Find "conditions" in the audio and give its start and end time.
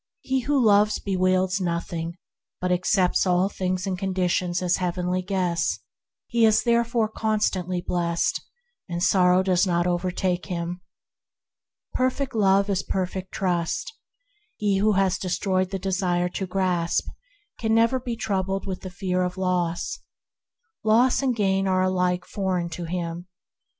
3.99-4.59